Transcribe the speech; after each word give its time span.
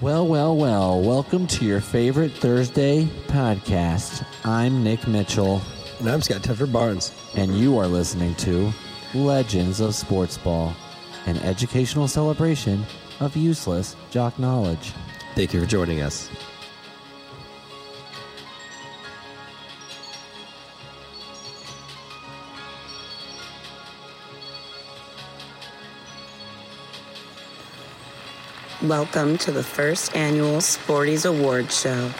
Well, 0.00 0.26
well, 0.26 0.56
well, 0.56 1.00
welcome 1.00 1.46
to 1.48 1.64
your 1.64 1.80
favorite 1.80 2.32
Thursday 2.32 3.04
podcast. 3.28 4.24
I'm 4.44 4.82
Nick 4.84 5.06
Mitchell, 5.06 5.62
And 6.00 6.08
I'm 6.10 6.20
Scott 6.22 6.42
Tedford 6.42 6.72
Barnes. 6.72 7.12
and 7.36 7.56
you 7.56 7.78
are 7.78 7.86
listening 7.86 8.34
to 8.36 8.72
Legends 9.14 9.80
of 9.80 9.94
Sports 9.94 10.36
Ball, 10.38 10.74
an 11.26 11.36
educational 11.38 12.08
celebration 12.08 12.84
of 13.20 13.36
useless 13.36 13.96
jock 14.10 14.38
knowledge. 14.38 14.92
Thank 15.34 15.54
you 15.54 15.60
for 15.60 15.66
joining 15.66 16.00
us. 16.02 16.28
Welcome 28.84 29.38
to 29.38 29.50
the 29.50 29.62
first 29.62 30.14
annual 30.14 30.58
Sportys 30.58 31.24
Award 31.24 31.72
Show. 31.72 32.10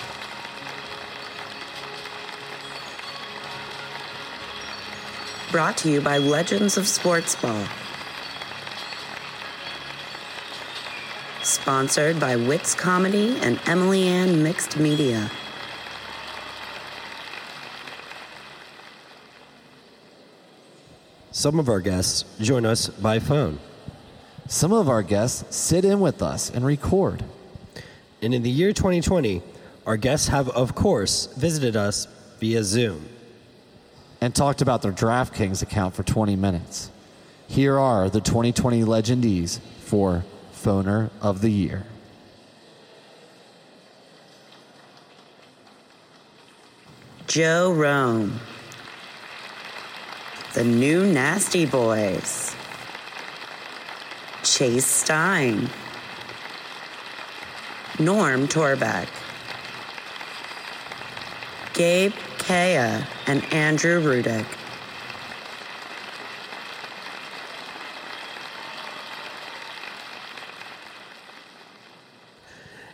Brought 5.53 5.77
to 5.77 5.91
you 5.91 6.01
by 6.01 6.17
Legends 6.17 6.79
of 6.79 6.89
Sports 6.89 7.37
Ball. 7.37 7.67
Sponsored 11.43 12.19
by 12.19 12.35
Wits 12.37 12.75
Comedy 12.75 13.37
and 13.43 13.61
Emily 13.67 14.09
Ann 14.09 14.43
Mixed 14.43 14.79
Media. 14.79 15.31
Some 21.31 21.59
of 21.59 21.69
our 21.69 21.81
guests 21.81 22.25
join 22.41 22.65
us 22.65 22.89
by 22.89 23.19
phone. 23.19 23.59
Some 24.55 24.73
of 24.73 24.89
our 24.89 25.03
guests 25.03 25.45
sit 25.57 25.85
in 25.85 25.99
with 25.99 26.23
us 26.23 26.49
and 26.49 26.65
record. 26.65 27.25
And 28.23 28.33
in 28.33 28.45
the 28.45 28.51
year 28.51 28.73
2020, 28.73 29.43
our 29.85 29.97
guests 29.97 30.29
have, 30.29 30.49
of 30.51 30.77
course, 30.77 31.27
visited 31.37 31.75
us 31.75 32.07
via 32.39 32.63
Zoom. 32.63 33.09
and 34.21 34.33
talked 34.33 34.63
about 34.63 34.81
their 34.81 34.93
DraftKings 34.93 35.61
account 35.61 35.97
for 35.97 36.05
20 36.05 36.37
minutes. 36.37 36.89
Here 37.49 37.77
are 37.81 38.09
the 38.09 38.21
2020 38.21 38.83
legendees 38.83 39.59
for 39.81 40.25
Phoner 40.55 41.11
of 41.21 41.41
the 41.41 41.51
Year. 41.51 41.85
Joe 47.27 47.73
Rome. 47.73 48.39
The 50.55 50.63
new 50.63 51.13
Nasty 51.13 51.67
Boys. 51.67 52.55
Chase 54.55 54.87
Stein. 54.87 55.69
Norm 57.99 58.47
Torbeck. 58.47 59.09
Gabe 61.73 62.13
Kea 62.39 63.05
and 63.27 63.43
Andrew 63.53 64.01
Rudick. 64.01 64.47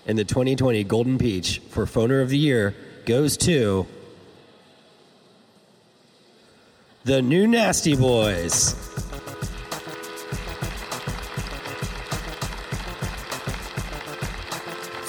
And 0.06 0.16
the 0.16 0.24
2020 0.24 0.82
Golden 0.84 1.18
Peach 1.18 1.58
for 1.68 1.84
Phoner 1.84 2.22
of 2.22 2.30
the 2.30 2.38
Year 2.38 2.74
goes 3.04 3.36
to 3.36 3.86
the 7.04 7.20
new 7.20 7.46
Nasty 7.46 7.94
Boys. 7.94 9.09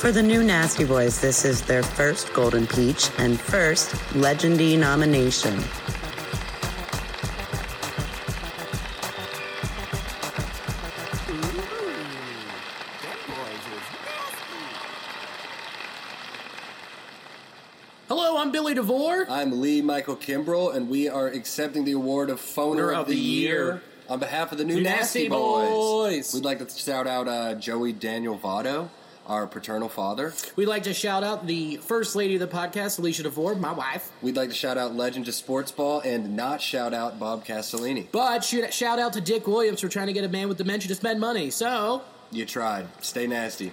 For 0.01 0.11
the 0.11 0.23
new 0.23 0.41
Nasty 0.43 0.83
Boys, 0.83 1.21
this 1.21 1.45
is 1.45 1.61
their 1.61 1.83
first 1.83 2.33
Golden 2.33 2.65
Peach 2.65 3.11
and 3.19 3.39
first 3.39 3.91
Legendy 4.15 4.75
nomination. 4.75 5.53
Hello, 18.07 18.37
I'm 18.39 18.51
Billy 18.51 18.73
DeVore. 18.73 19.27
I'm 19.29 19.61
Lee 19.61 19.83
Michael 19.83 20.15
Kimbrell, 20.15 20.75
and 20.75 20.89
we 20.89 21.09
are 21.09 21.27
accepting 21.27 21.85
the 21.85 21.91
award 21.91 22.31
of 22.31 22.39
Phoner 22.41 22.91
of, 22.91 23.05
the 23.05 23.15
Year. 23.15 23.83
on 24.09 24.17
behalf 24.17 24.51
of 24.51 24.57
the 24.57 24.65
new 24.65 24.77
New 24.77 24.81
Nasty, 24.81 24.97
Nasty 24.99 25.29
Boys. 25.29 25.69
Boys. 25.69 26.33
We'd 26.33 26.43
like 26.43 26.57
to 26.57 26.75
shout 26.75 27.05
out 27.05 27.27
uh, 27.27 27.53
Joey 27.53 27.93
Daniel 27.93 28.35
Votto, 28.35 28.89
our 29.31 29.47
paternal 29.47 29.87
father. 29.87 30.33
We'd 30.57 30.67
like 30.67 30.83
to 30.83 30.93
shout 30.93 31.23
out 31.23 31.47
the 31.47 31.77
first 31.77 32.15
lady 32.15 32.35
of 32.35 32.41
the 32.41 32.47
podcast, 32.47 32.99
Alicia 32.99 33.23
DeVore, 33.23 33.55
my 33.55 33.71
wife. 33.71 34.11
We'd 34.21 34.35
like 34.35 34.49
to 34.49 34.55
shout 34.55 34.77
out 34.77 34.93
Legend 34.93 35.27
of 35.29 35.33
Sports 35.33 35.71
Ball 35.71 36.01
and 36.01 36.35
not 36.35 36.61
shout 36.61 36.93
out 36.93 37.17
Bob 37.17 37.45
Castellini. 37.45 38.07
But 38.11 38.43
shoot- 38.43 38.73
shout 38.73 38.99
out 38.99 39.13
to 39.13 39.21
Dick 39.21 39.47
Williams 39.47 39.79
for 39.79 39.87
trying 39.87 40.07
to 40.07 40.13
get 40.13 40.25
a 40.25 40.29
man 40.29 40.49
with 40.49 40.57
dementia 40.57 40.89
to 40.89 40.95
spend 40.95 41.19
money. 41.19 41.49
So, 41.49 42.01
You 42.31 42.45
tried. 42.45 42.87
Stay 43.03 43.25
nasty. 43.27 43.71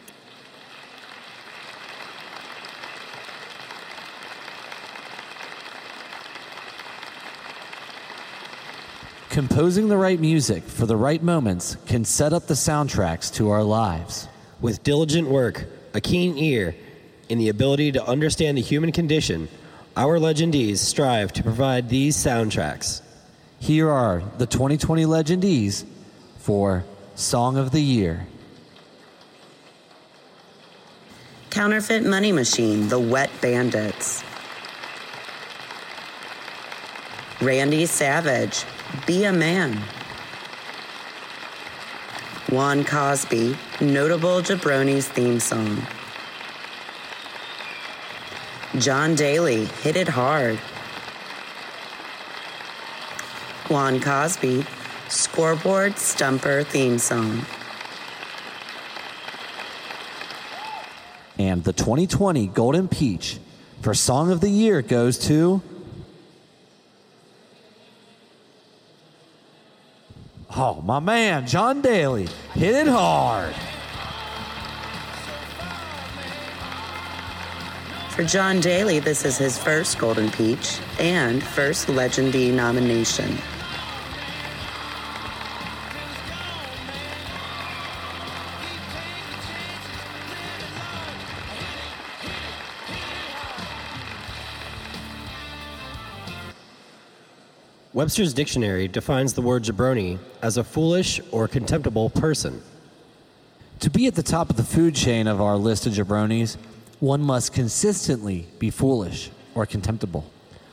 Composing 9.31 9.89
the 9.89 9.97
right 9.97 10.19
music 10.19 10.63
for 10.65 10.87
the 10.87 10.97
right 10.97 11.23
moments 11.23 11.77
can 11.87 12.05
set 12.05 12.33
up 12.33 12.47
the 12.47 12.55
soundtracks 12.55 13.33
to 13.35 13.51
our 13.51 13.63
lives. 13.63 14.27
With 14.61 14.83
diligent 14.83 15.29
work, 15.29 15.67
a 15.95 16.01
keen 16.01 16.37
ear, 16.37 16.75
and 17.31 17.41
the 17.41 17.49
ability 17.49 17.93
to 17.93 18.05
understand 18.05 18.59
the 18.59 18.63
human 18.63 18.91
condition, 18.91 19.49
our 19.97 20.19
legendees 20.19 20.79
strive 20.79 21.33
to 21.35 21.43
provide 21.43 21.89
these 21.89 22.17
soundtracks. 22.17 23.03
Here 23.61 23.91
are 23.91 24.23
the 24.39 24.47
2020 24.47 25.05
legendees 25.05 25.85
for 26.39 26.85
Song 27.15 27.57
of 27.57 27.71
the 27.71 27.81
Year. 27.81 28.27
Counterfeit 31.51 32.05
Money 32.05 32.33
Machine, 32.33 32.89
The 32.89 32.99
Wet 32.99 33.31
Bandits. 33.41 34.23
Randy 37.41 37.87
Savage, 37.87 38.65
Be 39.07 39.25
a 39.25 39.33
Man. 39.33 39.81
Juan 42.51 42.83
Cosby, 42.83 43.59
Notable 43.83 44.41
Jabronis 44.41 45.05
theme 45.05 45.39
song. 45.39 45.87
John 48.79 49.15
Daly, 49.15 49.67
Hit 49.67 49.97
It 49.97 50.09
Hard. 50.09 50.57
Juan 53.69 54.01
Cosby, 54.01 54.65
Scoreboard 55.11 55.99
Stumper 55.99 56.63
theme 56.63 56.99
song. 56.99 57.45
And 61.39 61.65
the 61.65 61.75
2020 61.75 62.47
Golden 62.47 62.89
Peach 62.89 63.39
for 63.83 63.93
Song 63.93 64.31
of 64.31 64.41
the 64.41 64.49
Year 64.49 64.81
goes 64.81 65.19
to. 65.27 65.61
Oh, 70.57 70.78
my 70.89 71.01
man, 71.01 71.47
John 71.47 71.83
Daly. 71.83 72.27
Hit 72.55 72.75
it 72.75 72.89
hard. 72.89 73.55
For 78.09 78.25
John 78.25 78.59
Daly, 78.61 78.99
this 78.99 79.27
is 79.27 79.37
his 79.37 79.59
first 79.59 79.99
Golden 79.99 80.31
Peach 80.31 80.79
and 80.99 81.43
first 81.43 81.89
Legendy 81.89 82.55
nomination. 82.55 83.37
Webster's 97.99 98.33
Dictionary 98.33 98.87
defines 98.87 99.35
the 99.35 99.43
word 99.43 99.65
jabroni 99.65 100.21
as 100.41 100.57
a 100.57 100.63
foolish 100.63 101.21
or 101.33 101.49
contemptible 101.49 102.11
person. 102.11 102.63
To 103.81 103.91
be 103.91 104.07
at 104.07 104.15
the 104.15 104.23
top 104.23 104.51
of 104.51 104.57
the 104.57 104.63
food 104.63 104.95
chain 104.95 105.27
of 105.27 105.41
our 105.41 105.57
list 105.57 105.85
of 105.85 105.95
jabronis, 105.95 106.57
one 107.01 107.21
must 107.21 107.53
consistently 107.53 108.47
be 108.61 108.71
foolish 108.71 109.33
or 109.57 109.67
contemptible. 109.67 110.31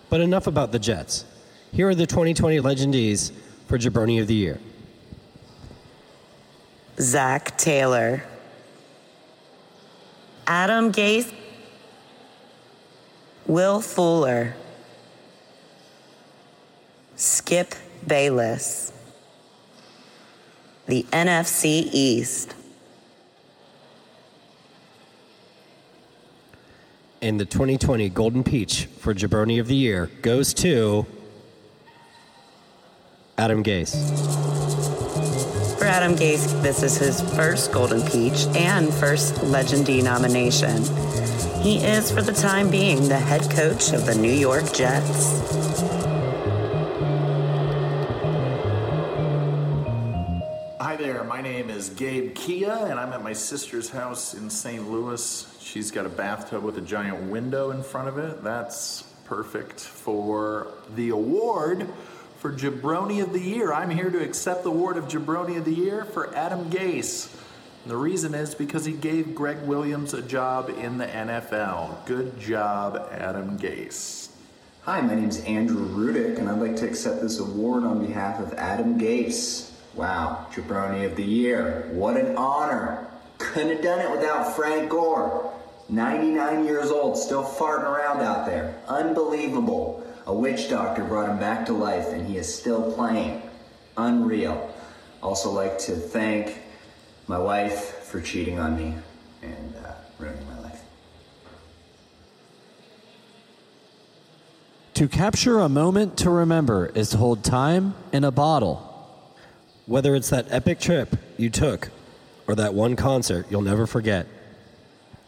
But 0.07 0.21
enough 0.21 0.45
about 0.45 0.71
the 0.71 0.77
Jets. 0.77 1.25
Here 1.71 1.89
are 1.89 1.95
the 1.95 2.05
2020 2.05 2.59
legendees 2.59 3.31
for 3.65 3.79
Jabroni 3.79 4.21
of 4.21 4.27
the 4.27 4.35
Year. 4.35 4.59
Zac 6.99 7.57
Taylor. 7.57 8.23
Adam 10.45 10.91
Gase. 10.91 11.33
Will 13.47 13.81
Fuller. 13.81 14.55
Skip 17.15 17.75
Bayless. 18.05 18.91
The 20.87 21.03
NFC 21.11 21.89
East. 21.91 22.53
And 27.21 27.39
the 27.39 27.45
2020 27.45 28.09
Golden 28.09 28.43
Peach 28.43 28.85
for 28.99 29.13
Jabroni 29.13 29.59
of 29.59 29.67
the 29.67 29.75
Year 29.75 30.11
goes 30.21 30.53
to 30.55 31.05
Adam 33.37 33.63
Gase. 33.63 33.95
For 35.79 35.85
Adam 35.85 36.15
Gase, 36.15 36.61
this 36.61 36.83
is 36.83 36.97
his 36.97 37.21
first 37.35 37.71
Golden 37.71 38.01
Peach 38.09 38.45
and 38.55 38.93
first 38.93 39.35
Legendee 39.35 40.03
nomination. 40.03 40.83
He 41.61 41.77
is, 41.77 42.11
for 42.11 42.21
the 42.21 42.33
time 42.33 42.69
being, 42.69 43.07
the 43.07 43.17
head 43.17 43.49
coach 43.49 43.91
of 43.93 44.05
the 44.05 44.15
New 44.15 44.31
York 44.31 44.71
Jets. 44.73 46.04
Is 51.75 51.89
Gabe 51.89 52.33
Kia, 52.33 52.71
and 52.71 52.97
I'm 52.97 53.11
at 53.11 53.21
my 53.21 53.33
sister's 53.33 53.89
house 53.89 54.33
in 54.33 54.49
St. 54.49 54.89
Louis. 54.89 55.57
She's 55.59 55.91
got 55.91 56.05
a 56.05 56.09
bathtub 56.09 56.63
with 56.63 56.77
a 56.77 56.81
giant 56.81 57.29
window 57.29 57.71
in 57.71 57.83
front 57.83 58.07
of 58.07 58.17
it. 58.17 58.41
That's 58.41 59.03
perfect 59.25 59.81
for 59.81 60.67
the 60.95 61.09
award 61.09 61.89
for 62.37 62.53
Jabroni 62.53 63.21
of 63.21 63.33
the 63.33 63.41
Year. 63.41 63.73
I'm 63.73 63.89
here 63.89 64.09
to 64.09 64.23
accept 64.23 64.63
the 64.63 64.69
award 64.69 64.95
of 64.95 65.09
Jabroni 65.09 65.57
of 65.57 65.65
the 65.65 65.73
Year 65.73 66.05
for 66.05 66.33
Adam 66.33 66.69
Gase. 66.69 67.29
And 67.83 67.91
the 67.91 67.97
reason 67.97 68.33
is 68.33 68.55
because 68.55 68.85
he 68.85 68.93
gave 68.93 69.35
Gregg 69.35 69.61
Williams 69.63 70.13
a 70.13 70.21
job 70.21 70.69
in 70.69 70.97
the 70.97 71.07
NFL. 71.07 72.05
Good 72.05 72.39
job, 72.39 73.09
Adam 73.11 73.59
Gase. 73.59 74.29
Hi, 74.83 75.01
my 75.01 75.15
name 75.15 75.27
is 75.27 75.43
Andrew 75.43 75.85
Rudick, 75.89 76.39
and 76.39 76.47
I'd 76.47 76.61
like 76.61 76.77
to 76.77 76.87
accept 76.87 77.21
this 77.21 77.39
award 77.39 77.83
on 77.83 78.05
behalf 78.05 78.39
of 78.39 78.53
Adam 78.53 78.97
Gase. 78.97 79.74
Wow, 79.95 80.47
Jabroni 80.51 81.05
of 81.05 81.15
the 81.15 81.23
Year. 81.23 81.89
What 81.91 82.17
an 82.17 82.35
honor. 82.35 83.07
Couldn't 83.37 83.69
have 83.69 83.81
done 83.81 83.99
it 83.99 84.11
without 84.11 84.55
Frank 84.55 84.89
Gore. 84.89 85.53
99 85.87 86.65
years 86.65 86.91
old, 86.91 87.17
still 87.17 87.43
farting 87.43 87.83
around 87.83 88.21
out 88.21 88.45
there. 88.45 88.77
Unbelievable. 88.87 90.05
A 90.25 90.33
witch 90.33 90.69
doctor 90.69 91.03
brought 91.03 91.29
him 91.29 91.39
back 91.39 91.65
to 91.67 91.73
life, 91.73 92.07
and 92.09 92.27
he 92.27 92.37
is 92.37 92.53
still 92.53 92.91
playing. 92.93 93.41
Unreal. 93.95 94.73
Also, 95.21 95.51
like 95.51 95.77
to 95.79 95.95
thank 95.95 96.57
my 97.27 97.37
wife 97.37 98.03
for 98.03 98.19
cheating 98.19 98.59
on 98.59 98.75
me 98.75 98.95
and 99.41 99.75
uh, 99.77 99.93
ruining 100.19 100.45
my 100.47 100.59
life. 100.59 100.81
To 104.95 105.07
capture 105.07 105.59
a 105.59 105.69
moment 105.69 106.17
to 106.17 106.29
remember 106.29 106.87
is 106.87 107.11
to 107.11 107.17
hold 107.17 107.43
time 107.43 107.93
in 108.11 108.23
a 108.23 108.31
bottle. 108.31 108.94
Whether 109.85 110.15
it's 110.15 110.29
that 110.29 110.47
epic 110.49 110.79
trip 110.79 111.15
you 111.37 111.49
took 111.49 111.89
or 112.47 112.55
that 112.55 112.73
one 112.73 112.95
concert 112.95 113.47
you'll 113.49 113.61
never 113.61 113.85
forget. 113.85 114.27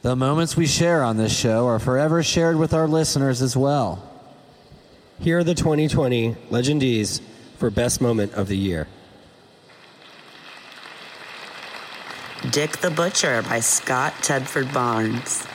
The 0.02 0.16
moments 0.16 0.56
we 0.56 0.68
share 0.68 1.04
on 1.04 1.18
this 1.18 1.38
show 1.38 1.68
are 1.68 1.80
forever 1.80 2.24
shared 2.24 2.56
with 2.56 2.74
our 2.74 2.88
listeners 2.88 3.42
as 3.42 3.58
well. 3.58 4.04
Here 5.20 5.40
are 5.40 5.44
the 5.44 5.56
2020 5.56 6.36
Legendees 6.50 7.22
for 7.58 7.70
Best 7.70 8.02
Moment 8.02 8.34
of 8.34 8.48
the 8.48 8.58
Year. 8.58 8.88
Dick 12.52 12.78
the 12.78 12.92
Butcher 12.92 13.42
by 13.44 13.60
Scott 13.60 14.14
Tedford 14.22 14.72
Barnes. 14.72 15.46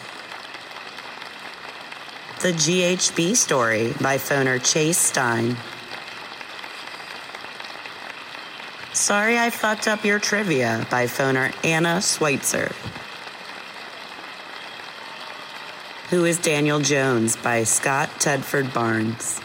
The 2.42 2.52
GHB 2.52 3.36
Story 3.36 3.92
by 4.00 4.18
phoner 4.18 4.62
Chase 4.62 4.98
Stein. 4.98 5.56
Sorry 8.94 9.38
I 9.38 9.48
Fucked 9.48 9.88
Up 9.88 10.04
Your 10.04 10.18
Trivia 10.18 10.86
by 10.90 11.06
phoner 11.06 11.54
Anna 11.64 12.02
Schweitzer. 12.02 12.70
Who 16.10 16.26
is 16.26 16.38
Daniel 16.38 16.78
Jones 16.78 17.34
by 17.36 17.64
Scott 17.64 18.10
Tedford 18.18 18.74
Barnes. 18.74 19.40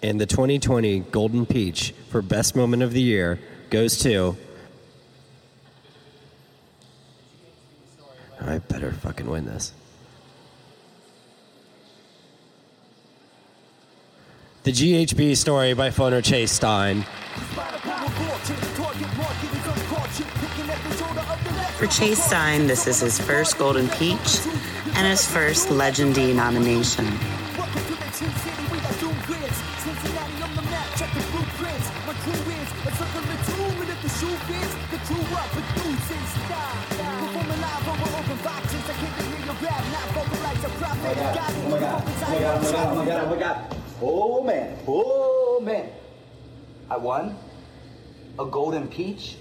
And 0.00 0.20
the 0.20 0.26
2020 0.26 1.00
Golden 1.10 1.44
Peach 1.44 1.92
for 2.10 2.22
Best 2.22 2.54
Moment 2.54 2.84
of 2.84 2.92
the 2.92 3.02
Year 3.02 3.40
goes 3.70 3.98
to. 3.98 4.36
I 8.40 8.58
better 8.58 8.92
fucking 8.92 9.28
win 9.28 9.46
this. 9.46 9.72
The 14.66 14.72
GHB 14.72 15.36
story 15.36 15.74
by 15.74 15.90
phoner 15.90 16.24
Chase 16.24 16.50
Stein. 16.50 17.02
For 21.78 21.86
Chase 21.86 22.20
Stein, 22.20 22.66
this 22.66 22.88
is 22.88 22.98
his 22.98 23.20
first 23.20 23.58
Golden 23.58 23.88
Peach 23.90 24.40
and 24.96 25.06
his 25.06 25.24
first 25.24 25.68
Legendee 25.68 26.34
nomination. 26.34 27.06
Oh 43.48 43.85
man, 44.00 44.78
oh 44.86 45.60
man. 45.60 45.90
I 46.90 46.96
won 46.96 47.36
a 48.38 48.44
golden 48.46 48.88
peach 48.88 49.36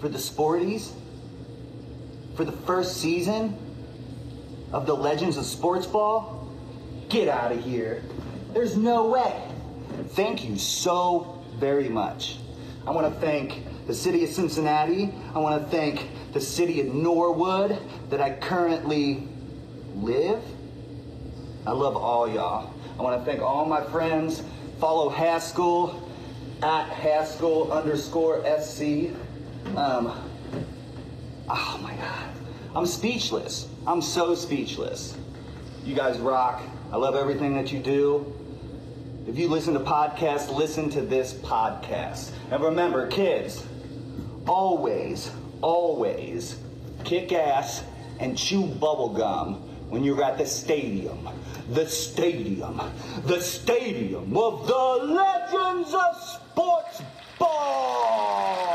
for 0.00 0.08
the 0.08 0.18
Sportys 0.18 0.92
for 2.36 2.44
the 2.44 2.52
first 2.52 2.98
season 2.98 3.56
of 4.72 4.86
the 4.86 4.94
Legends 4.94 5.36
of 5.36 5.44
Sports 5.44 5.86
Ball. 5.86 6.50
Get 7.08 7.28
out 7.28 7.52
of 7.52 7.62
here. 7.64 8.02
There's 8.52 8.76
no 8.76 9.08
way. 9.08 9.42
Thank 10.10 10.44
you 10.44 10.58
so 10.58 11.44
very 11.58 11.88
much. 11.88 12.38
I 12.86 12.90
want 12.90 13.12
to 13.12 13.20
thank 13.20 13.86
the 13.86 13.94
city 13.94 14.24
of 14.24 14.30
Cincinnati. 14.30 15.12
I 15.34 15.38
want 15.38 15.62
to 15.62 15.70
thank 15.70 16.08
the 16.32 16.40
city 16.40 16.80
of 16.80 16.92
Norwood 16.94 17.78
that 18.10 18.20
I 18.20 18.32
currently 18.32 19.28
live. 19.94 20.42
I 21.66 21.72
love 21.72 21.96
all 21.96 22.28
y'all. 22.28 22.74
I 22.98 23.02
want 23.02 23.18
to 23.18 23.30
thank 23.30 23.42
all 23.42 23.64
my 23.64 23.82
friends. 23.84 24.42
Follow 24.80 25.08
Haskell 25.08 26.10
at 26.62 26.88
Haskell 26.90 27.72
underscore 27.72 28.44
SC. 28.60 29.10
Um, 29.74 30.12
oh 31.48 31.80
my 31.82 31.94
God. 31.94 32.30
I'm 32.76 32.84
speechless. 32.84 33.66
I'm 33.86 34.02
so 34.02 34.34
speechless. 34.34 35.16
You 35.84 35.94
guys 35.94 36.18
rock. 36.18 36.62
I 36.92 36.96
love 36.96 37.14
everything 37.14 37.54
that 37.54 37.72
you 37.72 37.78
do. 37.78 38.32
If 39.26 39.38
you 39.38 39.48
listen 39.48 39.72
to 39.72 39.80
podcasts, 39.80 40.54
listen 40.54 40.90
to 40.90 41.00
this 41.00 41.32
podcast. 41.32 42.30
And 42.50 42.62
remember, 42.62 43.06
kids, 43.06 43.64
always, 44.46 45.30
always 45.62 46.58
kick 47.04 47.32
ass 47.32 47.82
and 48.20 48.36
chew 48.36 48.66
bubble 48.66 49.14
gum 49.14 49.73
when 49.94 50.02
you're 50.02 50.24
at 50.24 50.36
the 50.36 50.44
stadium. 50.44 51.28
The 51.70 51.88
stadium. 51.88 52.80
The 53.26 53.40
stadium 53.40 54.36
of 54.36 54.66
the 54.66 54.98
Legends 55.04 55.94
of 55.94 56.16
Sports 56.20 57.00
Ball. 57.38 58.73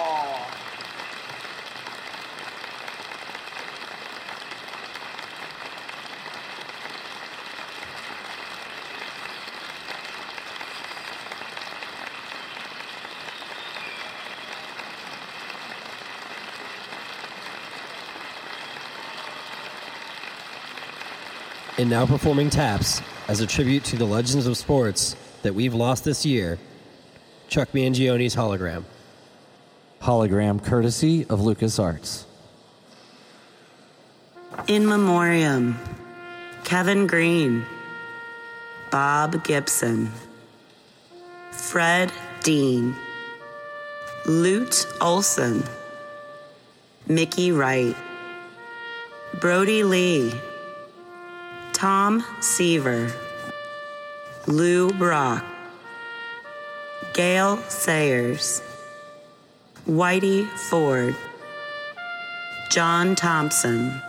And 21.80 21.90
now 21.90 22.06
performing 22.06 22.50
taps 22.50 23.02
as 23.30 23.40
a 23.40 23.48
tribute 23.48 23.86
to 23.86 23.96
the 23.96 24.04
legends 24.04 24.48
of 24.48 24.58
sports 24.58 25.16
that 25.44 25.56
we've 25.56 25.74
lost 25.74 26.04
this 26.04 26.26
year, 26.26 26.60
Chuck 27.48 27.70
Mangione's 27.72 28.36
hologram. 28.36 28.84
Hologram 30.02 30.62
courtesy 30.62 31.26
of 31.28 31.40
LucasArts. 31.40 32.26
In 34.68 34.86
Memoriam, 34.86 35.80
Kevin 36.66 37.08
Greene, 37.08 37.66
Bob 38.92 39.42
Gibson, 39.46 40.12
Fred 41.52 42.12
Dean, 42.44 42.94
Lute 44.26 44.86
Olson, 45.00 45.64
Mickey 47.08 47.54
Wright, 47.54 47.96
Brodie 49.40 49.86
Lee, 49.86 50.34
Tom 51.80 52.26
Seaver, 52.42 53.10
Lou 54.48 54.92
Brock, 54.92 55.46
Gale 57.14 57.56
Sayers, 57.70 58.62
Whitey 59.88 60.46
Ford, 60.68 61.16
John 62.70 63.16
Thompson, 63.16 64.02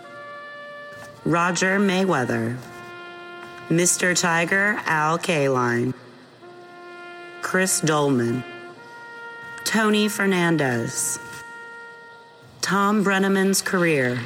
Roger 1.25 1.79
Mayweather, 1.79 2.57
Mr. 3.69 4.21
Tiger 4.21 4.81
Al 4.87 5.17
Kaline, 5.17 5.95
Chris 7.41 7.81
Doleman, 7.83 8.43
Tony 9.65 10.09
Fernandez, 10.09 11.21
Thom 12.63 13.05
Brennaman's 13.05 13.63
career. 13.63 14.19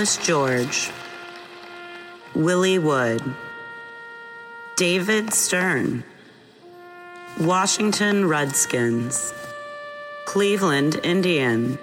Phyllis 0.00 0.16
George, 0.26 0.90
Willie 2.34 2.78
Wood, 2.78 3.22
David 4.74 5.34
Stern, 5.34 6.04
Washington 7.38 8.26
Redskins, 8.26 9.34
Cleveland 10.24 10.98
Indian, 11.04 11.78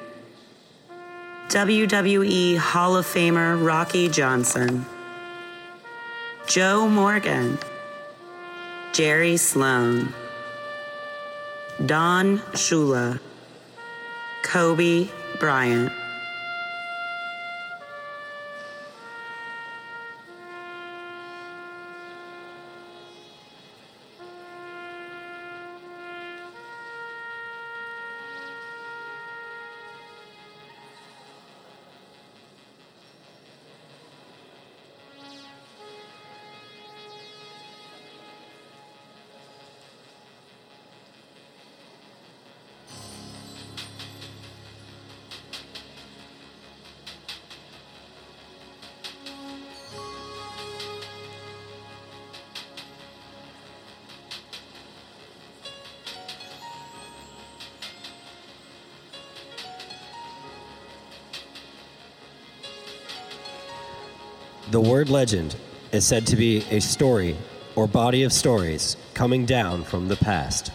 WWE 1.50 2.58
Hall 2.58 2.96
of 2.96 3.06
Famer 3.06 3.64
Rocky 3.64 4.10
Johnson, 4.10 4.84
Joe 6.48 6.90
Morgan, 6.90 7.60
Jerry 8.94 9.38
Sloan, 9.38 10.12
Don 11.86 12.40
Shula, 12.54 13.20
Kobe 14.42 15.08
Bryant. 15.40 16.07
The 64.70 64.82
word 64.82 65.08
legend 65.08 65.56
is 65.94 66.06
said 66.06 66.28
to 66.28 66.36
be 66.36 66.58
a 66.70 66.82
story 66.82 67.38
or 67.76 67.88
body 67.88 68.24
of 68.24 68.34
stories 68.34 68.98
coming 69.14 69.46
down 69.46 69.86
from 69.86 70.10
the 70.10 70.18
past. 70.18 70.72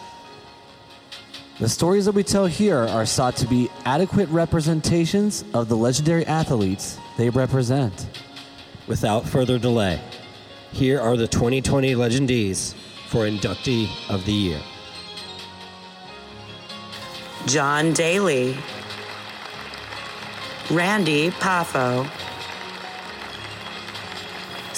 The 1.58 1.68
stories 1.68 2.06
that 2.06 2.14
we 2.14 2.22
tell 2.22 2.46
here 2.46 2.78
are 2.78 3.04
sought 3.04 3.36
to 3.36 3.46
be 3.46 3.68
adequate 3.84 4.30
representations 4.30 5.44
of 5.52 5.68
the 5.68 5.76
legendary 5.76 6.24
athletes 6.24 6.98
they 7.18 7.28
represent. 7.28 8.06
Without 8.86 9.28
further 9.28 9.58
delay, 9.58 10.00
here 10.72 10.98
are 10.98 11.18
the 11.18 11.28
2020 11.28 11.94
legendees 11.94 12.74
for 13.08 13.26
inductee 13.26 13.90
of 14.08 14.24
the 14.24 14.32
year. 14.32 14.60
John 17.46 17.92
Daly, 17.92 18.56
Randy 20.70 21.30
Poffo, 21.32 22.08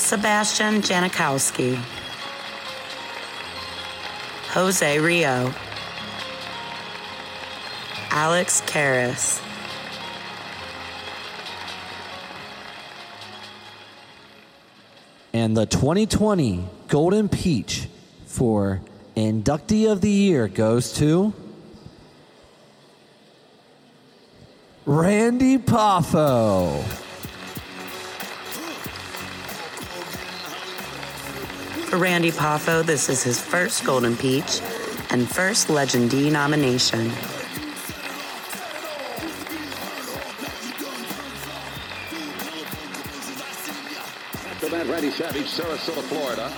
Sebastian 0.04 0.82
Janikowski, 0.82 1.76
Jose 4.50 4.96
Rijo, 4.99 5.54
Alex 8.11 8.61
Karras, 8.66 9.40
And 15.32 15.56
the 15.56 15.64
2020 15.64 16.68
Golden 16.88 17.30
Peach 17.30 17.88
for 18.26 18.82
inductee 19.16 19.90
of 19.90 20.02
the 20.02 20.11
year 20.11 20.49
goes 20.49 20.92
to 20.99 21.32
Randy 24.84 25.56
Poffo. 25.56 27.03
For 31.94 32.00
Randy 32.00 32.32
Poffo, 32.32 32.84
this 32.84 33.08
is 33.08 33.22
his 33.22 33.40
first 33.40 33.84
Golden 33.84 34.16
Peach 34.16 34.60
and 35.10 35.30
first 35.30 35.68
Legendee 35.68 36.28
nomination. 36.28 37.08
Acrobat 44.50 44.88
Randy 44.88 45.12
Savage, 45.12 45.46
Sarasota, 45.46 46.02
Florida. 46.02 46.52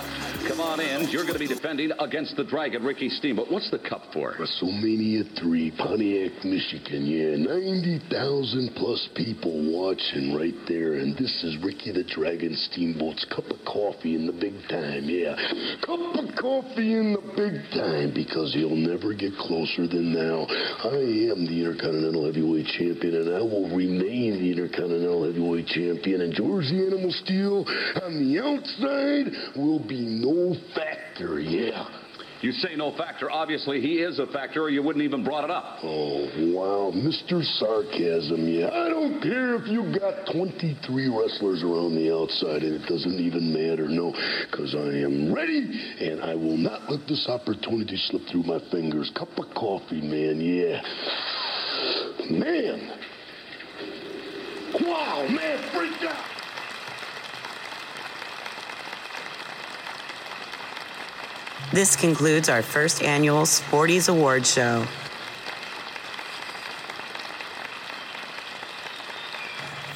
Come 0.47 0.61
on 0.61 0.79
in. 0.79 1.09
You're 1.09 1.23
going 1.23 1.33
to 1.33 1.39
be 1.39 1.47
defending 1.47 1.91
against 1.99 2.37
the 2.37 2.43
Dragon, 2.45 2.81
Ricky 2.81 3.09
Steamboat. 3.09 3.51
What's 3.51 3.69
the 3.69 3.79
cup 3.79 4.03
for? 4.13 4.31
WrestleMania 4.39 5.37
3, 5.37 5.71
Pontiac, 5.75 6.45
Michigan. 6.45 7.03
Yeah, 7.03 7.35
90,000 7.35 8.71
plus 8.79 9.09
people 9.13 9.51
watching 9.75 10.33
right 10.33 10.55
there. 10.69 11.03
And 11.03 11.17
this 11.17 11.43
is 11.43 11.57
Ricky 11.61 11.91
the 11.91 12.05
Dragon 12.07 12.55
Steamboat's 12.55 13.25
cup 13.25 13.43
of 13.51 13.59
coffee 13.67 14.15
in 14.15 14.25
the 14.25 14.31
big 14.31 14.55
time. 14.69 15.11
Yeah, 15.11 15.35
cup 15.83 16.15
of 16.15 16.31
coffee 16.39 16.95
in 16.95 17.11
the 17.11 17.27
big 17.35 17.59
time 17.75 18.15
because 18.15 18.53
he'll 18.55 18.71
never 18.71 19.11
get 19.13 19.35
closer 19.35 19.83
than 19.83 20.15
now. 20.15 20.47
I 20.87 21.35
am 21.35 21.43
the 21.43 21.59
Intercontinental 21.59 22.23
Heavyweight 22.23 22.71
Champion 22.79 23.19
and 23.19 23.35
I 23.35 23.43
will 23.43 23.67
remain 23.75 24.39
the 24.39 24.51
Intercontinental 24.55 25.27
Heavyweight 25.27 25.67
Champion. 25.67 26.21
And 26.21 26.31
George 26.31 26.71
the 26.71 26.87
Animal 26.87 27.11
Steele 27.19 27.67
on 27.99 28.15
the 28.15 28.39
outside 28.39 29.27
will 29.59 29.83
be 29.83 30.07
no 30.07 30.36
factor. 30.75 31.39
Yeah. 31.39 31.87
You 32.41 32.51
say 32.51 32.75
no 32.75 32.95
factor. 32.95 33.31
Obviously, 33.31 33.81
he 33.81 33.95
is 33.95 34.19
a 34.19 34.27
factor, 34.27 34.61
or 34.61 34.69
you 34.69 34.83
wouldn't 34.83 35.03
even 35.03 35.23
brought 35.23 35.43
it 35.43 35.49
up. 35.49 35.79
Oh, 35.81 36.29
wow. 36.53 36.91
Mr. 36.93 37.43
Sarcasm, 37.57 38.47
yeah. 38.47 38.69
I 38.69 38.89
don't 38.89 39.19
care 39.21 39.55
if 39.55 39.67
you 39.67 39.91
got 39.99 40.31
23 40.31 41.09
wrestlers 41.09 41.63
around 41.63 41.95
the 41.95 42.13
outside, 42.13 42.61
and 42.61 42.75
it 42.75 42.87
doesn't 42.87 43.19
even 43.19 43.51
matter, 43.51 43.87
no, 43.87 44.11
because 44.45 44.75
I 44.75 45.01
am 45.01 45.33
ready, 45.33 45.65
and 45.99 46.21
I 46.21 46.35
will 46.35 46.57
not 46.57 46.91
let 46.91 47.07
this 47.07 47.27
opportunity 47.27 47.97
slip 47.97 48.21
through 48.31 48.43
my 48.43 48.59
fingers. 48.69 49.11
Cup 49.17 49.35
of 49.39 49.45
coffee, 49.55 50.01
man, 50.01 50.39
yeah. 50.39 50.81
Man. 52.29 52.99
Wow, 54.85 55.27
man, 55.29 55.71
freak 55.73 56.03
out. 56.03 56.36
This 61.71 61.95
concludes 61.95 62.49
our 62.49 62.61
first 62.61 63.03
annual 63.03 63.43
Sportys 63.43 64.09
Award 64.09 64.45
Show. 64.45 64.85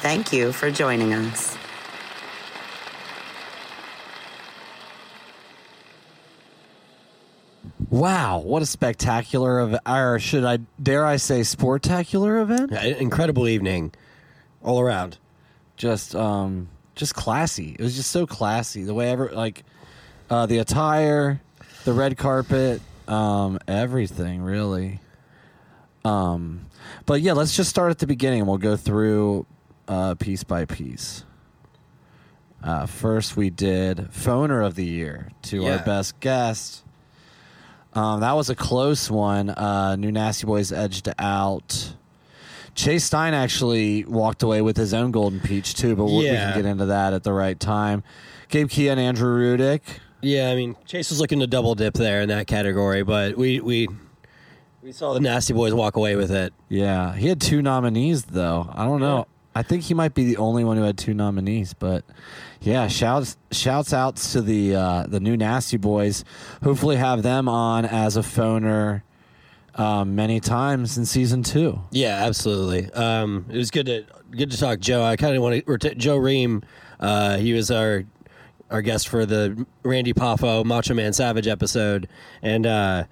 Thank 0.00 0.32
you 0.32 0.52
for 0.52 0.70
joining 0.70 1.14
us. 1.14 1.56
Wow, 7.88 8.38
what 8.38 8.62
a 8.62 8.66
spectacular 8.66 9.60
of 9.60 9.76
Or 9.86 10.18
should 10.18 10.44
I 10.44 10.58
dare 10.82 11.06
I 11.06 11.16
say 11.16 11.40
sportacular 11.42 12.42
event? 12.42 12.72
Yeah, 12.72 12.84
incredible 12.84 13.46
evening 13.46 13.92
all 14.62 14.80
around. 14.80 15.18
Just 15.76 16.16
um 16.16 16.68
just 16.94 17.14
classy. 17.14 17.76
It 17.78 17.82
was 17.82 17.94
just 17.94 18.10
so 18.10 18.26
classy. 18.26 18.82
The 18.82 18.94
way 18.94 19.10
ever 19.10 19.30
like 19.32 19.62
uh 20.30 20.46
the 20.46 20.58
attire, 20.58 21.40
the 21.84 21.92
red 21.92 22.16
carpet, 22.16 22.80
um 23.08 23.58
everything 23.66 24.42
really. 24.42 25.00
Um 26.04 26.66
but 27.06 27.20
yeah, 27.20 27.32
let's 27.32 27.56
just 27.56 27.70
start 27.70 27.90
at 27.90 27.98
the 27.98 28.06
beginning 28.06 28.40
and 28.40 28.48
we'll 28.48 28.58
go 28.58 28.76
through 28.76 29.46
uh 29.88 30.14
piece 30.14 30.44
by 30.44 30.64
piece. 30.64 31.24
Uh, 32.64 32.86
first, 32.86 33.36
we 33.36 33.50
did 33.50 33.96
Phoner 34.12 34.64
of 34.64 34.76
the 34.76 34.84
Year 34.84 35.32
to 35.42 35.66
our 35.66 35.78
best 35.80 36.20
guest. 36.20 36.84
Um, 37.92 38.20
that 38.20 38.36
was 38.36 38.50
a 38.50 38.54
close 38.54 39.10
one. 39.10 39.50
Uh, 39.50 39.96
New 39.96 40.12
Nasty 40.12 40.46
Boys 40.46 40.70
edged 40.70 41.08
out. 41.18 41.94
Chase 42.76 43.02
Stein 43.04 43.34
actually 43.34 44.04
walked 44.04 44.44
away 44.44 44.62
with 44.62 44.76
his 44.76 44.94
own 44.94 45.10
Golden 45.10 45.40
Peach 45.40 45.74
too, 45.74 45.96
but 45.96 46.04
we- 46.04 46.18
we 46.18 46.24
Yeah. 46.26 46.52
can 46.52 46.62
get 46.62 46.70
into 46.70 46.86
that 46.86 47.12
at 47.14 47.24
the 47.24 47.32
right 47.32 47.58
time. 47.58 48.04
Gabe 48.48 48.68
Key 48.68 48.88
and 48.88 49.00
Andrew 49.00 49.36
Rudick. 49.56 49.80
Yeah, 50.22 50.50
I 50.50 50.54
mean 50.54 50.76
Chase 50.86 51.10
was 51.10 51.20
looking 51.20 51.40
to 51.40 51.46
double 51.46 51.74
dip 51.74 51.94
there 51.94 52.20
in 52.22 52.28
that 52.28 52.46
category, 52.46 53.02
but 53.02 53.36
we 53.36 53.60
we 53.60 53.88
we 54.82 54.92
saw 54.92 55.14
the 55.14 55.20
Nasty 55.20 55.52
Boys 55.52 55.74
walk 55.74 55.96
away 55.96 56.16
with 56.16 56.30
it. 56.30 56.54
Yeah, 56.68 57.14
he 57.14 57.28
had 57.28 57.40
two 57.40 57.60
nominees 57.60 58.24
though. 58.24 58.70
I 58.72 58.84
don't 58.84 59.00
know. 59.00 59.26
I 59.54 59.62
think 59.62 59.82
he 59.82 59.94
might 59.94 60.14
be 60.14 60.24
the 60.24 60.38
only 60.38 60.64
one 60.64 60.76
who 60.78 60.82
had 60.84 60.96
two 60.96 61.12
nominees, 61.12 61.74
but 61.74 62.04
yeah, 62.60 62.88
shouts 62.88 63.36
shouts 63.50 63.92
outs 63.92 64.32
to 64.32 64.40
the 64.40 64.74
uh, 64.74 65.06
the 65.06 65.20
new 65.20 65.36
Nasty 65.36 65.76
Boys. 65.76 66.24
Hopefully, 66.62 66.96
have 66.96 67.22
them 67.22 67.48
on 67.48 67.84
as 67.84 68.16
a 68.16 68.20
phoner 68.22 69.02
um, 69.74 70.14
many 70.14 70.40
times 70.40 70.96
in 70.96 71.04
season 71.04 71.42
two. 71.42 71.80
Yeah, 71.90 72.24
absolutely. 72.24 72.90
Um, 72.92 73.46
it 73.50 73.56
was 73.56 73.70
good 73.70 73.86
to 73.86 74.04
good 74.30 74.50
to 74.52 74.58
talk 74.58 74.78
Joe. 74.80 75.02
I 75.02 75.16
kind 75.16 75.36
of 75.36 75.42
want 75.42 75.66
to 75.82 75.94
Joe 75.96 76.16
Ream. 76.16 76.62
Uh, 76.98 77.36
he 77.36 77.52
was 77.52 77.70
our 77.70 78.04
our 78.72 78.82
guest 78.82 79.08
for 79.08 79.26
the 79.26 79.66
Randy 79.84 80.12
Poffo 80.14 80.64
Macho 80.64 80.94
Man 80.94 81.12
Savage 81.12 81.46
episode, 81.46 82.08
and 82.42 82.66
uh, 82.66 83.04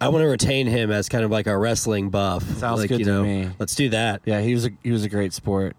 I 0.00 0.08
want 0.08 0.22
to 0.22 0.28
retain 0.28 0.66
him 0.66 0.90
as 0.92 1.08
kind 1.08 1.24
of 1.24 1.30
like 1.30 1.46
our 1.48 1.58
wrestling 1.58 2.10
buff. 2.10 2.44
Sounds 2.58 2.80
like, 2.80 2.88
good 2.88 3.00
you 3.00 3.06
to 3.06 3.22
me. 3.22 3.50
Let's 3.58 3.74
do 3.74 3.88
that. 3.88 4.22
Yeah, 4.24 4.40
he 4.40 4.54
was 4.54 4.66
a 4.66 4.70
he 4.82 4.92
was 4.92 5.04
a 5.04 5.08
great 5.08 5.32
sport. 5.32 5.74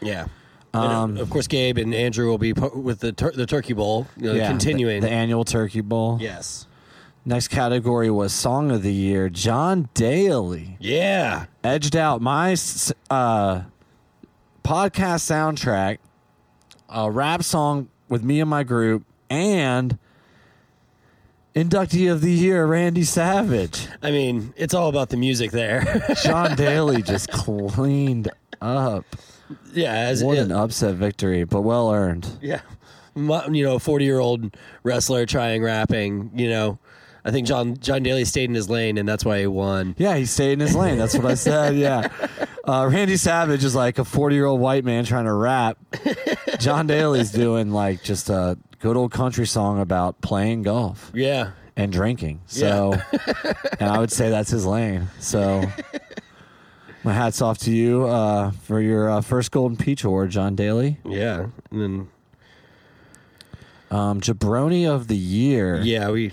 Yeah. 0.00 0.26
Um, 0.72 1.16
of 1.16 1.30
course, 1.30 1.48
Gabe 1.48 1.78
and 1.78 1.92
Andrew 1.94 2.28
will 2.28 2.38
be 2.38 2.54
po- 2.54 2.76
with 2.76 3.00
the 3.00 3.12
tur- 3.12 3.32
the 3.32 3.46
Turkey 3.46 3.72
Bowl, 3.72 4.06
you 4.16 4.26
know, 4.28 4.34
yeah, 4.34 4.48
continuing. 4.48 5.00
the, 5.00 5.08
the 5.08 5.12
annual 5.12 5.44
Turkey 5.44 5.80
Bowl. 5.80 6.18
yes. 6.20 6.66
Next 7.22 7.48
category 7.48 8.10
was 8.10 8.32
Song 8.32 8.70
of 8.70 8.82
the 8.82 8.94
Year. 8.94 9.28
John 9.28 9.90
Daly. 9.92 10.78
Yeah. 10.80 11.46
edged 11.62 11.94
out 11.94 12.22
my 12.22 12.52
uh, 13.10 13.62
podcast 14.64 15.26
soundtrack, 15.28 15.98
a 16.88 17.10
rap 17.10 17.42
song 17.42 17.90
with 18.10 18.22
me 18.22 18.40
and 18.40 18.50
my 18.50 18.62
group, 18.62 19.04
and 19.30 19.98
inductee 21.54 22.10
of 22.12 22.20
the 22.20 22.32
year, 22.32 22.66
Randy 22.66 23.04
Savage. 23.04 23.86
I 24.02 24.10
mean, 24.10 24.52
it's 24.56 24.74
all 24.74 24.88
about 24.88 25.08
the 25.08 25.16
music 25.16 25.50
there. 25.52 26.04
John 26.22 26.56
Daly 26.56 27.02
just 27.02 27.30
cleaned 27.30 28.30
up. 28.60 29.04
yeah. 29.72 29.92
As 29.94 30.22
What 30.22 30.36
an 30.38 30.52
upset 30.52 30.96
victory, 30.96 31.44
but 31.44 31.62
well 31.62 31.90
earned. 31.92 32.28
Yeah. 32.42 32.60
You 33.16 33.64
know, 33.64 33.78
40 33.78 34.04
year 34.04 34.18
old 34.18 34.56
wrestler 34.82 35.26
trying 35.26 35.62
rapping, 35.62 36.30
you 36.34 36.48
know. 36.48 36.78
I 37.22 37.30
think 37.32 37.46
John 37.46 37.76
John 37.76 38.02
Daly 38.02 38.24
stayed 38.24 38.48
in 38.48 38.54
his 38.54 38.70
lane, 38.70 38.96
and 38.96 39.06
that's 39.06 39.26
why 39.26 39.40
he 39.40 39.46
won. 39.46 39.94
Yeah, 39.98 40.16
he 40.16 40.24
stayed 40.24 40.52
in 40.52 40.60
his 40.60 40.74
lane. 40.74 40.96
That's 40.96 41.14
what 41.14 41.26
I 41.26 41.34
said. 41.34 41.76
Yeah. 41.76 42.08
Uh, 42.62 42.86
Randy 42.92 43.16
Savage 43.16 43.64
is 43.64 43.74
like 43.74 43.98
a 43.98 44.04
40 44.04 44.36
year 44.36 44.44
old 44.44 44.60
white 44.60 44.84
man 44.84 45.04
trying 45.04 45.24
to 45.24 45.32
rap. 45.32 45.78
John 46.64 46.86
Daly's 46.86 47.30
doing 47.32 47.70
like 47.72 48.02
just 48.02 48.28
a 48.30 48.56
good 48.80 48.96
old 48.96 49.12
country 49.12 49.46
song 49.46 49.80
about 49.80 50.20
playing 50.20 50.62
golf. 50.62 51.10
Yeah. 51.14 51.52
and 51.76 51.92
drinking. 51.92 52.40
So, 52.46 52.94
and 53.78 53.88
I 53.88 53.98
would 53.98 54.12
say 54.12 54.28
that's 54.30 54.50
his 54.50 54.66
lane. 54.66 55.08
So, 55.18 55.64
my 57.04 57.12
hats 57.14 57.40
off 57.40 57.58
to 57.58 57.70
you 57.70 58.04
uh, 58.06 58.50
for 58.64 58.80
your 58.80 59.08
uh, 59.10 59.20
first 59.22 59.50
Golden 59.50 59.76
Peach 59.76 60.04
Award, 60.04 60.30
John 60.30 60.54
Daly. 60.54 60.98
Yeah. 61.04 61.46
And 61.70 61.80
then, 61.80 62.08
Um, 63.90 64.20
Jabroni 64.20 64.86
of 64.88 65.08
the 65.08 65.16
Year. 65.16 65.80
yeah, 65.82 66.10
we, 66.10 66.32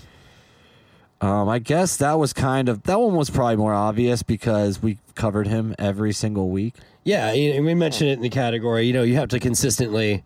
Um, 1.20 1.48
I 1.48 1.58
guess 1.58 1.96
that 1.96 2.18
was 2.18 2.32
kind 2.32 2.68
of 2.68 2.84
that 2.84 3.00
one 3.00 3.16
was 3.16 3.28
probably 3.28 3.56
more 3.56 3.74
obvious 3.74 4.22
because 4.22 4.80
we 4.80 4.98
covered 5.16 5.48
him 5.48 5.74
every 5.78 6.12
single 6.12 6.48
week. 6.50 6.76
yeah, 7.04 7.32
you 7.32 7.54
know, 7.54 7.62
we 7.62 7.74
mentioned 7.74 8.10
it 8.10 8.14
in 8.14 8.22
the 8.22 8.28
category. 8.28 8.86
You 8.86 8.92
know, 8.92 9.02
you 9.02 9.16
have 9.16 9.28
to 9.30 9.40
consistently 9.40 10.24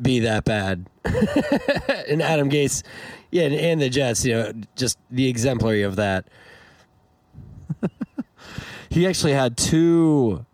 be 0.00 0.20
that 0.20 0.44
bad. 0.44 0.86
and 1.04 2.22
Adam 2.22 2.48
Gase, 2.48 2.84
yeah, 3.32 3.42
and, 3.44 3.54
and 3.54 3.80
the 3.80 3.90
Jets, 3.90 4.24
you 4.24 4.34
know, 4.34 4.52
just 4.76 4.98
the 5.10 5.28
exemplary 5.28 5.82
of 5.82 5.96
that. 5.96 6.26
He 8.90 9.06
actually 9.06 9.34
had 9.34 9.56
two 9.56 10.44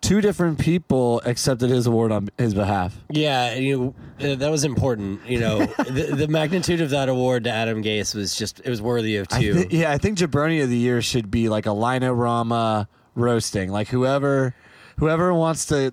two 0.00 0.20
different 0.20 0.58
people 0.58 1.20
accepted 1.24 1.70
his 1.70 1.86
award 1.86 2.12
on 2.12 2.28
his 2.38 2.54
behalf. 2.54 2.96
Yeah, 3.10 3.54
you 3.54 3.94
know, 4.20 4.32
uh, 4.32 4.34
that 4.36 4.50
was 4.50 4.64
important. 4.64 5.26
You 5.26 5.40
know, 5.40 5.58
the, 5.66 6.14
the 6.16 6.28
magnitude 6.28 6.80
of 6.80 6.90
that 6.90 7.08
award 7.08 7.44
to 7.44 7.50
Adam 7.50 7.82
Gase 7.82 8.14
was 8.14 8.34
just 8.34 8.60
it 8.60 8.70
was 8.70 8.80
worthy 8.82 9.16
of 9.16 9.28
I 9.30 9.40
two. 9.40 9.66
yeah, 9.70 9.90
I 9.90 9.98
think 9.98 10.18
Jabroni 10.18 10.62
of 10.62 10.70
the 10.70 10.76
Year 10.76 11.02
should 11.02 11.30
be 11.30 11.48
like 11.48 11.66
a 11.66 11.72
Lino-Rama 11.72 12.88
roasting. 13.14 13.70
Like 13.70 13.88
whoever 13.88 14.54
whoever 14.98 15.32
wants 15.34 15.66
to 15.66 15.92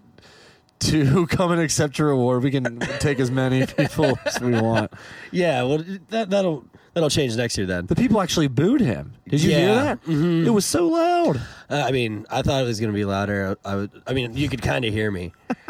to 0.85 1.27
come 1.29 1.51
and 1.51 1.61
accept 1.61 1.97
your 1.99 2.09
award, 2.11 2.43
we 2.43 2.51
can 2.51 2.79
take 2.99 3.19
as 3.19 3.29
many 3.31 3.65
people 3.77 4.17
as 4.25 4.39
we 4.39 4.51
want. 4.59 4.91
yeah, 5.31 5.63
well, 5.63 5.83
that 6.09 6.29
that'll 6.29 6.65
that'll 6.93 7.09
change 7.09 7.35
next 7.35 7.57
year 7.57 7.67
then. 7.67 7.85
The 7.87 7.95
people 7.95 8.21
actually 8.21 8.47
booed 8.47 8.81
him. 8.81 9.13
Did 9.27 9.41
you 9.43 9.51
hear 9.51 9.67
Yeah. 9.69 9.83
that? 9.95 9.99
It 10.07 10.49
was 10.51 10.65
so 10.65 10.87
loud. 10.87 11.37
Uh, 11.69 11.83
I 11.85 11.91
mean, 11.91 12.25
I 12.29 12.41
thought 12.41 12.63
it 12.63 12.65
was 12.67 12.79
going 12.79 12.91
to 12.91 12.95
be 12.95 13.03
louder. 13.05 13.57
I, 13.65 13.75
would, 13.75 13.91
I 14.07 14.13
mean, 14.13 14.35
you 14.37 14.47
could 14.49 14.61
kind 14.61 14.85
of 14.85 14.93
hear 14.93 15.11
me. 15.11 15.33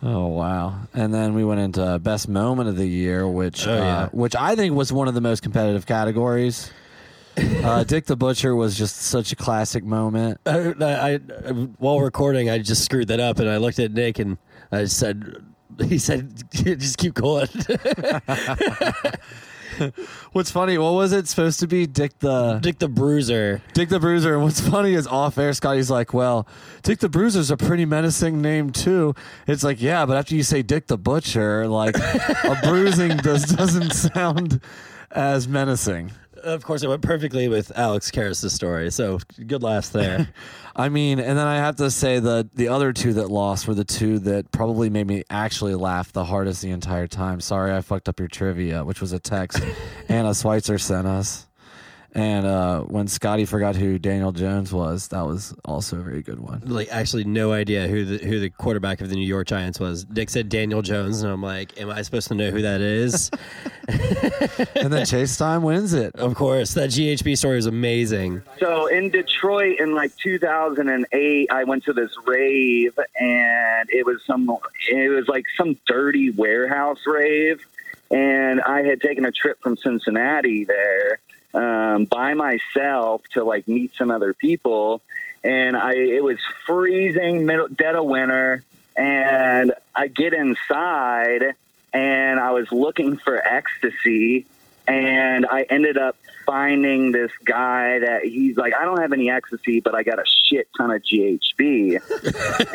Oh 0.00 0.28
wow! 0.28 0.76
And 0.94 1.12
then 1.12 1.34
we 1.34 1.44
went 1.44 1.58
into 1.60 1.98
best 1.98 2.28
moment 2.28 2.68
of 2.68 2.76
the 2.76 2.86
year, 2.86 3.26
which 3.26 3.66
Oh, 3.66 3.74
yeah. 3.74 3.98
uh, 4.02 4.08
which 4.10 4.36
I 4.36 4.54
think 4.54 4.76
was 4.76 4.92
one 4.92 5.08
of 5.08 5.14
the 5.14 5.20
most 5.20 5.42
competitive 5.42 5.86
categories. 5.86 6.70
Uh, 7.64 7.84
Dick 7.84 8.06
the 8.06 8.16
Butcher 8.16 8.54
was 8.54 8.76
just 8.76 8.96
such 8.96 9.32
a 9.32 9.36
classic 9.36 9.84
moment. 9.84 10.40
I, 10.46 10.74
I, 10.80 11.14
I, 11.14 11.18
while 11.78 12.00
recording, 12.00 12.50
I 12.50 12.58
just 12.58 12.84
screwed 12.84 13.08
that 13.08 13.20
up, 13.20 13.38
and 13.38 13.48
I 13.48 13.56
looked 13.58 13.78
at 13.78 13.92
Nick 13.92 14.18
and 14.18 14.38
I 14.72 14.84
said, 14.86 15.44
"He 15.84 15.98
said, 15.98 16.42
just 16.52 16.98
keep 16.98 17.14
going." 17.14 17.48
What's 20.32 20.50
funny? 20.50 20.76
What 20.78 20.94
was 20.94 21.12
it 21.12 21.28
supposed 21.28 21.60
to 21.60 21.66
be? 21.66 21.86
Dick 21.86 22.18
the 22.18 22.58
Dick 22.58 22.78
the 22.78 22.88
Bruiser. 22.88 23.62
Dick 23.74 23.88
the 23.88 24.00
Bruiser. 24.00 24.34
And 24.34 24.42
what's 24.42 24.60
funny 24.60 24.94
is 24.94 25.06
off 25.06 25.38
air, 25.38 25.52
Scotty's 25.52 25.90
like, 25.90 26.12
well, 26.12 26.48
Dick 26.82 26.98
the 26.98 27.08
Bruiser's 27.08 27.50
a 27.50 27.56
pretty 27.56 27.84
menacing 27.84 28.42
name 28.42 28.70
too. 28.70 29.14
It's 29.46 29.62
like, 29.62 29.80
yeah, 29.80 30.04
but 30.06 30.16
after 30.16 30.34
you 30.34 30.42
say 30.42 30.62
Dick 30.62 30.86
the 30.88 30.98
Butcher, 30.98 31.66
like 31.68 31.96
a 31.96 32.58
bruising 32.64 33.16
does 33.22 33.44
doesn't 33.44 33.92
sound 33.92 34.60
as 35.10 35.48
menacing. 35.48 36.12
Of 36.42 36.64
course, 36.64 36.82
it 36.82 36.88
went 36.88 37.02
perfectly 37.02 37.48
with 37.48 37.76
Alex 37.76 38.10
Karras' 38.10 38.50
story. 38.50 38.90
So 38.90 39.18
good 39.46 39.62
laughs 39.62 39.88
there. 39.88 40.28
I 40.76 40.88
mean, 40.88 41.18
and 41.18 41.36
then 41.36 41.46
I 41.46 41.56
have 41.56 41.76
to 41.76 41.90
say 41.90 42.20
that 42.20 42.54
the 42.54 42.68
other 42.68 42.92
two 42.92 43.14
that 43.14 43.30
lost 43.30 43.66
were 43.66 43.74
the 43.74 43.84
two 43.84 44.20
that 44.20 44.52
probably 44.52 44.90
made 44.90 45.06
me 45.08 45.24
actually 45.28 45.74
laugh 45.74 46.12
the 46.12 46.24
hardest 46.24 46.62
the 46.62 46.70
entire 46.70 47.08
time. 47.08 47.40
Sorry, 47.40 47.74
I 47.74 47.80
fucked 47.80 48.08
up 48.08 48.20
your 48.20 48.28
trivia, 48.28 48.84
which 48.84 49.00
was 49.00 49.12
a 49.12 49.18
text 49.18 49.60
Anna 50.08 50.34
Schweitzer 50.34 50.78
sent 50.78 51.08
us. 51.08 51.47
And 52.14 52.46
uh, 52.46 52.80
when 52.80 53.06
Scotty 53.06 53.44
forgot 53.44 53.76
who 53.76 53.98
Daniel 53.98 54.32
Jones 54.32 54.72
was, 54.72 55.08
that 55.08 55.26
was 55.26 55.54
also 55.64 55.98
a 55.98 56.02
very 56.02 56.22
good 56.22 56.40
one. 56.40 56.62
like, 56.64 56.88
actually, 56.90 57.24
no 57.24 57.52
idea 57.52 57.86
who 57.86 58.04
the 58.04 58.18
who 58.24 58.40
the 58.40 58.48
quarterback 58.48 59.02
of 59.02 59.10
the 59.10 59.14
New 59.14 59.26
York 59.26 59.46
Giants 59.46 59.78
was. 59.78 60.04
Dick 60.04 60.30
said 60.30 60.48
Daniel 60.48 60.80
Jones, 60.80 61.22
and 61.22 61.30
I'm 61.30 61.42
like, 61.42 61.78
"Am 61.78 61.90
I 61.90 62.00
supposed 62.02 62.28
to 62.28 62.34
know 62.34 62.50
who 62.50 62.62
that 62.62 62.80
is?" 62.80 63.30
and 63.88 64.92
then 64.92 65.04
Chase 65.04 65.32
Stein 65.32 65.62
wins 65.62 65.92
it. 65.92 66.14
of 66.16 66.34
course, 66.34 66.74
that 66.74 66.90
GHB 66.90 67.36
story 67.36 67.56
was 67.56 67.66
amazing. 67.66 68.42
So 68.58 68.86
in 68.86 69.10
Detroit 69.10 69.78
in 69.78 69.94
like 69.94 70.16
2008, 70.16 71.52
I 71.52 71.64
went 71.64 71.84
to 71.84 71.92
this 71.92 72.10
rave, 72.26 72.98
and 73.18 73.88
it 73.90 74.06
was 74.06 74.22
some, 74.26 74.50
it 74.90 75.08
was 75.08 75.28
like 75.28 75.44
some 75.56 75.78
dirty 75.86 76.30
warehouse 76.30 77.00
rave, 77.06 77.64
and 78.10 78.60
I 78.62 78.82
had 78.82 79.00
taken 79.02 79.26
a 79.26 79.32
trip 79.32 79.60
from 79.62 79.76
Cincinnati 79.76 80.64
there 80.64 81.20
um, 81.54 82.04
by 82.04 82.34
myself 82.34 83.22
to 83.32 83.44
like 83.44 83.68
meet 83.68 83.94
some 83.96 84.10
other 84.10 84.34
people, 84.34 85.02
and 85.42 85.76
I 85.76 85.94
it 85.94 86.22
was 86.22 86.38
freezing, 86.66 87.46
middle 87.46 87.68
dead 87.68 87.94
of 87.94 88.04
winter, 88.04 88.64
and 88.96 89.72
I 89.94 90.08
get 90.08 90.34
inside, 90.34 91.54
and 91.92 92.40
I 92.40 92.52
was 92.52 92.70
looking 92.70 93.16
for 93.16 93.36
ecstasy 93.36 94.46
and 94.88 95.46
I 95.46 95.62
ended 95.68 95.98
up 95.98 96.16
finding 96.46 97.12
this 97.12 97.30
guy 97.44 97.98
that 97.98 98.24
he's 98.24 98.56
like, 98.56 98.74
I 98.74 98.86
don't 98.86 99.02
have 99.02 99.12
any 99.12 99.30
ecstasy, 99.30 99.80
but 99.80 99.94
I 99.94 100.02
got 100.02 100.18
a 100.18 100.24
shit 100.46 100.66
ton 100.78 100.90
of 100.90 101.02
GHB. 101.02 102.00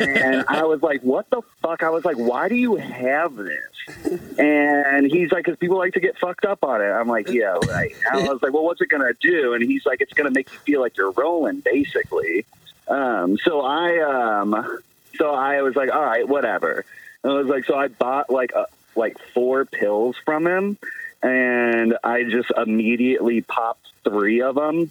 and 0.00 0.44
I 0.46 0.62
was 0.62 0.80
like, 0.80 1.02
what 1.02 1.28
the 1.28 1.42
fuck? 1.60 1.82
I 1.82 1.90
was 1.90 2.04
like, 2.04 2.16
why 2.16 2.48
do 2.48 2.54
you 2.54 2.76
have 2.76 3.34
this? 3.34 4.38
And 4.38 4.63
he's 5.10 5.32
like, 5.32 5.44
because 5.44 5.58
people 5.58 5.78
like 5.78 5.94
to 5.94 6.00
get 6.00 6.18
fucked 6.18 6.44
up 6.44 6.62
on 6.64 6.80
it. 6.80 6.90
I'm 6.90 7.08
like, 7.08 7.28
yeah, 7.28 7.56
right. 7.68 7.94
And 8.10 8.28
I 8.28 8.32
was 8.32 8.42
like, 8.42 8.52
well, 8.52 8.64
what's 8.64 8.80
it 8.80 8.88
going 8.88 9.02
to 9.02 9.14
do? 9.20 9.54
And 9.54 9.62
he's 9.62 9.84
like, 9.86 10.00
it's 10.00 10.12
going 10.12 10.28
to 10.28 10.34
make 10.34 10.52
you 10.52 10.58
feel 10.60 10.80
like 10.80 10.96
you're 10.96 11.12
rolling, 11.12 11.60
basically. 11.60 12.46
Um, 12.88 13.38
so 13.38 13.62
I, 13.62 13.98
um, 14.00 14.80
so 15.16 15.34
I 15.34 15.62
was 15.62 15.74
like, 15.76 15.90
all 15.90 16.02
right, 16.02 16.28
whatever. 16.28 16.84
And 17.22 17.32
I 17.32 17.36
was 17.36 17.46
like, 17.46 17.64
so 17.64 17.76
I 17.76 17.88
bought 17.88 18.30
like 18.30 18.52
a, 18.52 18.66
like 18.96 19.16
four 19.32 19.64
pills 19.64 20.16
from 20.24 20.46
him, 20.46 20.78
and 21.22 21.96
I 22.04 22.24
just 22.24 22.50
immediately 22.56 23.40
popped 23.40 23.88
three 24.04 24.42
of 24.42 24.54
them, 24.56 24.90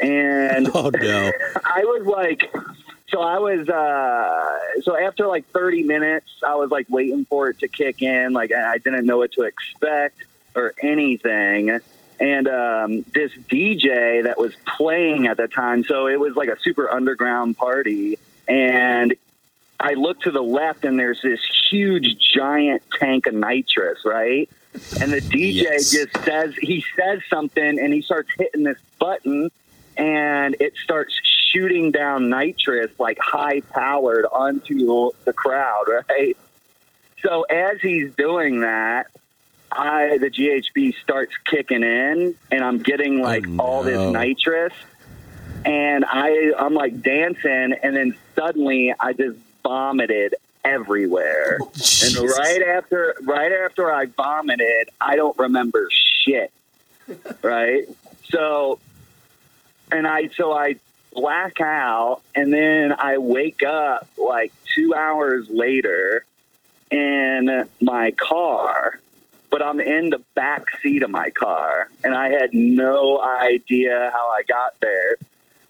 and 0.00 0.70
oh 0.74 0.90
no, 0.90 1.32
I 1.64 1.80
was 1.84 2.06
like, 2.06 2.52
so 3.08 3.20
I 3.20 3.38
was, 3.38 3.68
uh, 3.68 4.80
so 4.82 4.96
after 4.96 5.26
like 5.26 5.46
30 5.50 5.84
minutes, 5.84 6.30
I 6.46 6.54
was 6.56 6.70
like 6.70 6.86
waiting 6.88 7.24
for 7.24 7.48
it 7.50 7.60
to 7.60 7.68
kick 7.68 8.02
in. 8.02 8.32
Like 8.32 8.52
I 8.52 8.78
didn't 8.78 9.06
know 9.06 9.18
what 9.18 9.32
to 9.32 9.42
expect 9.42 10.18
or 10.54 10.74
anything. 10.82 11.80
And 12.18 12.48
um, 12.48 13.04
this 13.14 13.30
DJ 13.50 14.24
that 14.24 14.38
was 14.38 14.54
playing 14.76 15.26
at 15.26 15.36
the 15.36 15.48
time, 15.48 15.84
so 15.84 16.06
it 16.06 16.18
was 16.18 16.34
like 16.34 16.48
a 16.48 16.58
super 16.60 16.90
underground 16.90 17.58
party. 17.58 18.18
And 18.48 19.14
I 19.78 19.92
look 19.94 20.20
to 20.22 20.30
the 20.30 20.42
left, 20.42 20.84
and 20.84 20.98
there's 20.98 21.20
this 21.20 21.40
huge, 21.70 22.16
giant 22.34 22.82
tank 22.98 23.26
of 23.26 23.34
nitrous, 23.34 23.98
right? 24.04 24.48
And 25.00 25.12
the 25.12 25.20
DJ 25.20 25.62
Yes. 25.62 25.90
just 25.90 26.24
says, 26.24 26.54
he 26.54 26.82
says 26.96 27.20
something, 27.28 27.78
and 27.78 27.92
he 27.92 28.00
starts 28.00 28.30
hitting 28.38 28.62
this 28.62 28.78
button, 28.98 29.50
and 29.98 30.56
it 30.58 30.74
starts 30.82 31.14
shooting 31.56 31.90
down 31.90 32.28
nitrous 32.28 32.90
like 32.98 33.18
high 33.18 33.60
powered 33.60 34.26
onto 34.26 35.10
the 35.24 35.32
crowd, 35.32 35.84
right? 36.08 36.36
So 37.22 37.42
as 37.42 37.80
he's 37.80 38.14
doing 38.14 38.60
that, 38.60 39.06
I 39.72 40.18
the 40.18 40.30
GHB 40.30 40.94
starts 41.02 41.32
kicking 41.44 41.82
in, 41.82 42.34
and 42.50 42.64
I'm 42.64 42.78
getting 42.78 43.20
oh, 43.20 43.24
like 43.24 43.46
all 43.58 43.82
this 43.82 44.12
nitrous, 44.12 44.74
and 45.64 46.04
I 46.06 46.52
I'm 46.58 46.74
like 46.74 47.02
dancing, 47.02 47.74
and 47.82 47.96
then 47.96 48.16
suddenly 48.34 48.94
I 48.98 49.12
just 49.12 49.38
vomited 49.62 50.34
everywhere. 50.64 51.58
Oh, 51.60 51.72
and 52.04 52.30
right 52.30 52.62
after 52.62 53.16
right 53.22 53.52
after 53.52 53.92
I 53.92 54.06
vomited, 54.06 54.90
I 55.00 55.16
don't 55.16 55.36
remember 55.38 55.88
shit. 55.90 56.52
Right? 57.42 57.88
So 58.30 58.78
and 59.90 60.06
I 60.06 60.28
so 60.36 60.52
I 60.52 60.76
black 61.16 61.60
out 61.60 62.20
and 62.34 62.52
then 62.52 62.92
I 62.92 63.18
wake 63.18 63.62
up 63.64 64.06
like 64.16 64.52
2 64.76 64.94
hours 64.94 65.48
later 65.50 66.24
in 66.90 67.66
my 67.80 68.12
car 68.12 69.00
but 69.50 69.64
I'm 69.64 69.80
in 69.80 70.10
the 70.10 70.22
back 70.34 70.66
seat 70.82 71.02
of 71.02 71.08
my 71.08 71.30
car 71.30 71.88
and 72.04 72.14
I 72.14 72.28
had 72.28 72.52
no 72.52 73.18
idea 73.20 74.10
how 74.12 74.28
I 74.28 74.42
got 74.42 74.78
there. 74.80 75.16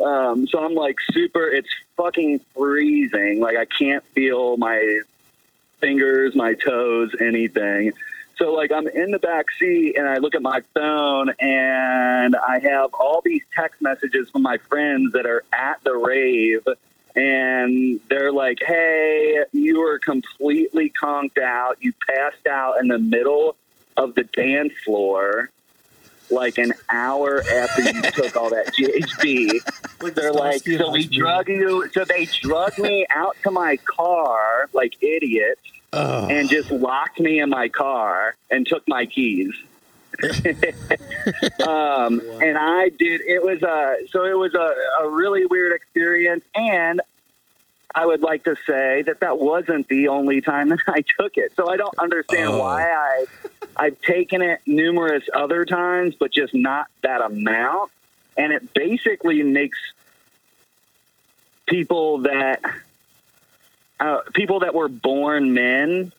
Um, 0.05 0.49
so 0.49 0.59
I'm 0.59 0.75
like 0.75 0.97
super, 1.13 1.47
it's 1.47 1.69
fucking 1.97 2.41
freezing. 2.55 3.39
Like 3.39 3.57
I 3.57 3.65
can't 3.65 4.05
feel 4.07 4.57
my 4.57 5.03
fingers, 5.79 6.35
my 6.35 6.55
toes, 6.55 7.15
anything. 7.21 7.93
So 8.39 8.53
like 8.53 8.71
I'm 8.71 8.87
in 8.87 9.11
the 9.13 9.19
back 9.19 9.47
seat 9.59 9.97
and 9.97 10.07
I 10.07 10.19
look 10.19 10.35
at 10.35 10.43
my 10.43 10.61
phone 10.75 11.31
and 11.41 12.37
I 12.37 12.59
have 12.61 12.93
all 12.93 13.23
these 13.25 13.43
text 13.55 13.81
messages 13.81 14.29
from 14.29 14.43
my 14.43 14.59
friends 14.59 15.13
that 15.13 15.25
are 15.25 15.43
at 15.53 15.83
the 15.85 15.97
rave 15.97 16.63
and 17.17 17.99
they're 18.11 18.33
like, 18.33 18.59
"Hey, 18.61 19.45
you 19.53 19.81
were 19.81 19.99
completely 19.99 20.91
conked 20.91 21.39
out. 21.39 21.79
You 21.81 21.95
passed 22.07 22.47
out 22.47 22.79
in 22.79 22.89
the 22.89 22.99
middle 22.99 23.57
of 23.97 24.15
the 24.15 24.25
dance 24.25 24.75
floor." 24.85 25.51
Like 26.29 26.59
an 26.59 26.73
hour 26.91 27.41
after 27.41 27.83
you 27.83 28.03
took 28.11 28.37
all 28.37 28.51
that 28.51 28.75
GHB, 28.75 29.61
they're 30.13 30.33
like, 30.33 30.61
so 30.63 30.91
we 30.91 31.07
drug 31.07 31.49
you. 31.49 31.89
So 31.93 32.05
they 32.05 32.25
drug 32.25 32.77
me 32.81 33.07
out 33.15 33.37
to 33.45 33.53
my 33.53 33.77
car 33.77 34.69
like 34.73 35.01
idiots, 35.01 35.63
Oh. 35.97 36.29
and 36.29 36.49
just 36.51 36.71
locked 36.71 37.19
me 37.21 37.41
in 37.41 37.49
my 37.49 37.69
car 37.69 38.37
and 38.51 38.67
took 38.67 38.87
my 38.87 39.07
keys. 39.07 39.55
um, 41.67 42.21
and 42.41 42.57
I 42.59 42.91
did. 42.91 43.21
It 43.23 43.43
was 43.43 43.63
a 43.63 43.97
so 44.11 44.25
it 44.25 44.37
was 44.37 44.55
a, 44.55 44.75
a 45.05 45.09
really 45.11 45.45
weird 45.47 45.73
experience, 45.75 46.45
and 46.55 47.01
I 47.95 48.07
would 48.07 48.23
like 48.23 48.45
to 48.45 48.57
say 48.67 49.03
that 49.03 49.21
that 49.21 49.39
wasn't 49.39 49.89
the 49.89 50.09
only 50.09 50.41
time 50.41 50.69
that 50.71 50.79
I 50.89 51.03
took 51.19 51.37
it. 51.37 51.53
So 51.57 51.69
I 51.71 51.77
don't 51.77 51.99
understand 51.99 52.51
Oh. 52.51 52.59
why 52.61 52.91
I 52.91 53.27
I've 53.77 54.01
taken 54.01 54.41
it 54.43 54.61
numerous 54.67 55.25
other 55.35 55.65
times, 55.65 56.15
but 56.15 56.31
just 56.33 56.55
not 56.55 56.87
that 57.03 57.21
amount. 57.21 57.91
And 58.39 58.53
it 58.53 58.73
basically 58.75 59.43
makes 59.43 59.79
people 61.67 62.19
that 62.19 62.61
uh, 64.01 64.19
people 64.35 64.61
that 64.61 64.75
were 64.75 64.89
born 64.89 65.55
men. 65.55 66.13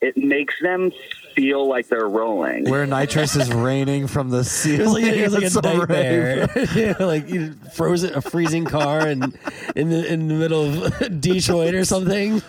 It 0.00 0.18
makes 0.18 0.60
them 0.60 0.92
feel 1.34 1.66
like 1.66 1.88
they're 1.88 2.06
rolling. 2.08 2.68
Where 2.68 2.84
nitrous 2.84 3.36
is 3.36 3.50
raining 3.54 4.06
from 4.06 4.28
the 4.28 4.38
It 4.38 4.40
was 4.40 4.50
ceiling. 4.50 5.04
like, 5.04 5.04
it 5.14 5.24
was 5.24 5.32
like 5.34 5.42
It's 5.44 5.56
a 5.56 5.60
rave. 5.62 5.78
nightmare. 5.88 6.48
yeah, 7.00 7.06
like 7.06 7.28
you 7.30 7.54
froze 7.72 8.02
it, 8.02 8.14
a 8.14 8.20
freezing 8.20 8.66
car, 8.66 9.06
and 9.06 9.38
in 9.74 9.88
the 9.88 10.06
in 10.12 10.28
the 10.28 10.34
middle 10.34 10.84
of 10.84 11.20
Detroit 11.20 11.74
or 11.74 11.86
something. 11.86 12.42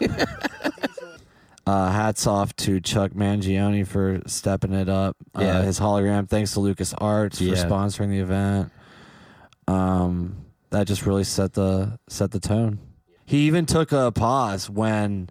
Uh, 1.68 1.92
hats 1.92 2.28
off 2.28 2.56
to 2.58 2.80
Chuck 2.80 3.12
Mangione 3.14 3.88
for 3.88 4.22
stepping 4.28 4.74
it 4.74 4.88
up. 4.90 5.16
Yeah. 5.40 5.60
Uh, 5.60 5.62
his 5.64 5.80
hologram. 5.80 6.28
Thanks 6.30 6.52
to 6.54 6.60
Lucas 6.60 6.94
Arts 6.96 7.40
for 7.40 7.46
sponsoring 7.46 8.10
the 8.10 8.20
event. 8.20 8.72
Um, 9.68 10.36
that 10.70 10.86
just 10.88 11.06
really 11.08 11.24
set 11.24 11.54
the 11.54 11.98
set 12.08 12.32
the 12.32 12.40
tone. 12.40 12.80
He 13.26 13.40
even 13.48 13.66
took 13.66 13.92
a 13.92 14.12
pause 14.12 14.70
when 14.70 15.30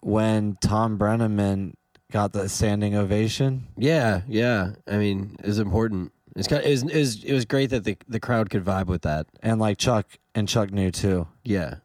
when 0.00 0.56
Thom 0.60 0.98
Brennaman 0.98 1.74
got 2.12 2.32
the 2.32 2.48
standing 2.48 2.94
ovation. 2.96 3.66
Yeah, 3.76 4.22
yeah. 4.28 4.72
I 4.86 4.96
mean, 4.96 5.36
it 5.40 5.46
was 5.46 5.58
important. 5.58 6.12
It's 6.34 6.48
kind 6.48 6.62
of, 6.62 6.66
it 6.68 6.70
was 6.70 6.82
it 6.82 6.98
was 6.98 7.24
it 7.24 7.32
was 7.32 7.44
great 7.44 7.70
that 7.70 7.84
the 7.84 7.96
the 8.08 8.20
crowd 8.20 8.50
could 8.50 8.64
vibe 8.64 8.86
with 8.86 9.02
that. 9.02 9.26
And 9.42 9.60
like 9.60 9.78
Chuck 9.78 10.06
and 10.34 10.48
Chuck 10.48 10.70
knew 10.70 10.90
too. 10.90 11.28
Yeah. 11.44 11.76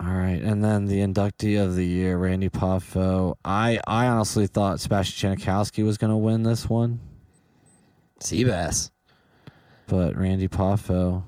All 0.00 0.06
right, 0.14 0.40
and 0.40 0.64
then 0.64 0.86
the 0.86 1.00
inductee 1.00 1.62
of 1.62 1.76
the 1.76 1.84
year, 1.86 2.16
Randy 2.16 2.48
Poffo. 2.48 3.36
I 3.44 3.78
I 3.86 4.06
honestly 4.06 4.46
thought 4.46 4.80
Sebastian 4.80 5.36
Janikowski 5.36 5.84
was 5.84 5.98
going 5.98 6.10
to 6.10 6.16
win 6.16 6.42
this 6.42 6.70
one, 6.70 7.00
Seabass. 8.20 8.90
but 9.86 10.16
Randy 10.16 10.48
Poffo, 10.48 11.24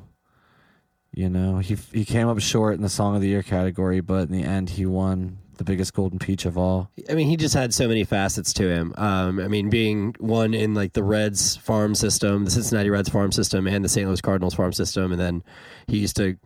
you 1.15 1.29
know, 1.29 1.59
he 1.59 1.77
he 1.93 2.05
came 2.05 2.29
up 2.29 2.41
short 2.41 2.75
in 2.75 2.83
the 2.83 2.89
Song 2.89 3.15
of 3.15 3.21
the 3.21 3.29
Year 3.29 3.43
category, 3.43 4.01
but 4.01 4.29
in 4.29 4.33
the 4.33 4.45
end, 4.45 4.71
he 4.71 4.87
won 4.87 5.39
the 5.59 5.65
biggest 5.65 5.93
golden 5.93 6.19
peach 6.19 6.47
of 6.47 6.57
all. 6.57 6.91
I 7.09 7.15
mean, 7.15 7.29
he 7.29 7.37
just 7.37 7.55
had 7.55 7.75
so 7.75 7.87
many 7.87 8.05
facets 8.05 8.53
to 8.55 8.69
him. 8.69 8.95
Um, 8.97 9.39
I 9.39 9.49
mean, 9.49 9.69
being 9.69 10.15
one 10.19 10.55
in 10.55 10.75
like 10.75 10.95
the 10.95 11.05
Reds 11.05 11.57
farm 11.57 11.95
system, 11.95 12.45
the 12.45 12.51
Cincinnati 12.51 12.89
Reds 12.89 13.11
farm 13.11 13.31
system, 13.31 13.67
and 13.67 13.85
the 13.85 13.89
St. 13.89 14.07
Louis 14.09 14.21
Cardinals 14.21 14.55
farm 14.55 14.73
system, 14.73 15.13
and 15.13 15.21
then 15.21 15.45
he 15.87 15.99
used 15.99 16.17
to, 16.17 16.37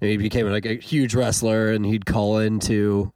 he 0.00 0.16
became 0.16 0.46
like 0.50 0.66
a 0.66 0.74
huge 0.74 1.14
wrestler, 1.14 1.70
and 1.70 1.86
he'd 1.86 2.04
call 2.04 2.38
into 2.38 3.12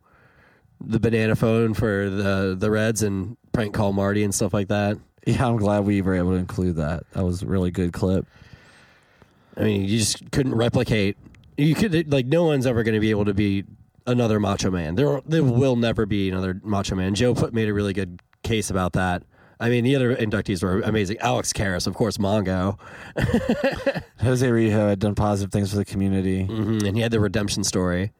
the 0.80 1.00
banana 1.00 1.34
phone 1.34 1.74
for 1.74 2.08
the 2.10 2.56
the 2.58 2.70
Reds 2.70 3.02
and 3.02 3.36
prank 3.52 3.74
call 3.74 3.92
Marty 3.92 4.22
and 4.22 4.34
stuff 4.34 4.54
like 4.54 4.68
that. 4.68 4.98
Yeah, 5.26 5.48
I'm 5.48 5.56
glad 5.56 5.80
we 5.80 6.00
were 6.02 6.14
able 6.14 6.30
to 6.30 6.36
include 6.36 6.76
that. 6.76 7.02
That 7.14 7.24
was 7.24 7.42
a 7.42 7.46
really 7.46 7.72
good 7.72 7.92
clip. 7.92 8.26
I 9.56 9.64
mean, 9.64 9.82
you 9.84 9.98
just 9.98 10.30
couldn't 10.32 10.54
replicate. 10.54 11.16
You 11.56 11.74
could 11.74 12.12
like 12.12 12.26
no 12.26 12.44
one's 12.44 12.66
ever 12.66 12.82
going 12.82 12.94
to 12.94 13.00
be 13.00 13.10
able 13.10 13.24
to 13.24 13.34
be 13.34 13.64
another 14.06 14.38
Macho 14.38 14.70
Man. 14.70 14.94
There 14.94 15.20
there 15.26 15.42
will 15.42 15.76
never 15.76 16.04
be 16.06 16.28
another 16.30 16.60
Macho 16.62 16.94
Man. 16.94 17.14
Joe 17.14 17.34
put 17.34 17.54
made 17.54 17.68
a 17.68 17.74
really 17.74 17.92
good 17.92 18.20
case 18.42 18.68
about 18.70 18.92
that. 18.92 19.22
I 19.58 19.70
mean, 19.70 19.84
the 19.84 19.96
other 19.96 20.14
inductees 20.14 20.62
were 20.62 20.82
amazing. 20.82 21.16
Alex 21.20 21.54
Karras, 21.54 21.86
of 21.86 21.94
course, 21.94 22.18
Mongo, 22.18 22.78
Jose 24.20 24.46
Rijo 24.46 24.88
had 24.90 24.98
done 24.98 25.14
positive 25.14 25.50
things 25.50 25.70
for 25.70 25.76
the 25.76 25.84
community. 25.86 26.44
hmm 26.44 26.78
and 26.84 26.94
he 26.94 27.00
had 27.00 27.10
the 27.10 27.20
redemption 27.20 27.64
story. 27.64 28.12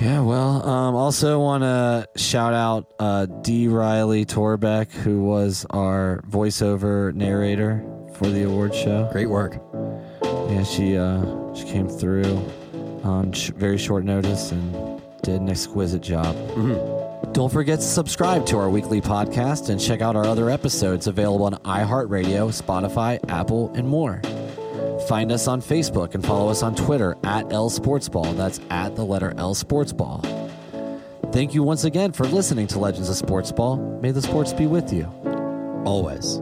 Yeah, 0.00 0.20
well, 0.22 0.66
um, 0.66 0.94
also 0.94 1.38
want 1.38 1.62
to 1.62 2.08
shout 2.20 2.54
out 2.54 2.92
uh, 2.98 3.26
D. 3.26 3.68
Riley 3.68 4.24
Torbeck, 4.24 4.90
who 4.90 5.22
was 5.22 5.66
our 5.70 6.22
voiceover 6.28 7.14
narrator 7.14 7.84
for 8.14 8.26
the 8.26 8.42
award 8.44 8.74
show. 8.74 9.08
Great 9.12 9.28
work. 9.28 9.60
Yeah, 10.52 10.64
she 10.64 10.96
uh, 10.96 11.54
she 11.54 11.64
came 11.64 11.88
through 11.88 12.44
on 13.04 13.32
sh- 13.32 13.50
very 13.50 13.78
short 13.78 14.04
notice 14.04 14.52
and 14.52 15.00
did 15.22 15.40
an 15.40 15.48
exquisite 15.48 16.02
job. 16.02 16.36
Don't 17.32 17.50
forget 17.52 17.78
to 17.78 17.84
subscribe 17.84 18.44
to 18.46 18.58
our 18.58 18.68
weekly 18.68 19.00
podcast 19.00 19.70
and 19.70 19.80
check 19.80 20.02
out 20.02 20.16
our 20.16 20.26
other 20.26 20.50
episodes 20.50 21.06
available 21.06 21.46
on 21.46 21.54
iHeartRadio, 21.64 22.50
Spotify, 22.52 23.18
Apple, 23.30 23.72
and 23.74 23.88
more. 23.88 24.20
Find 25.08 25.32
us 25.32 25.48
on 25.48 25.62
Facebook 25.62 26.14
and 26.14 26.24
follow 26.24 26.50
us 26.50 26.62
on 26.62 26.74
Twitter 26.74 27.16
at 27.24 27.50
L 27.52 27.70
Sportsball. 27.70 28.36
That's 28.36 28.60
at 28.68 28.94
the 28.94 29.04
letter 29.04 29.32
L 29.38 29.54
Sportsball. 29.54 30.50
Thank 31.32 31.54
you 31.54 31.62
once 31.62 31.84
again 31.84 32.12
for 32.12 32.24
listening 32.26 32.66
to 32.68 32.78
Legends 32.78 33.08
of 33.08 33.16
Sportsball. 33.16 34.02
May 34.02 34.10
the 34.10 34.20
sports 34.20 34.52
be 34.52 34.66
with 34.66 34.92
you. 34.92 35.04
Always. 35.86 36.40